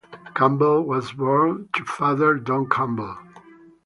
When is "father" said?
1.85-2.33